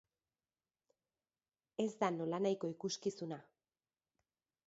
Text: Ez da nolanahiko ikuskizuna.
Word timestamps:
Ez 1.83 1.87
da 1.99 2.09
nolanahiko 2.15 2.71
ikuskizuna. 2.77 3.39